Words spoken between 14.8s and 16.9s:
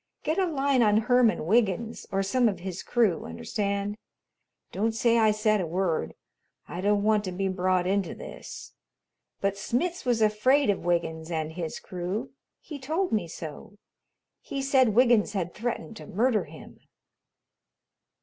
Wiggins had threatened to murder him."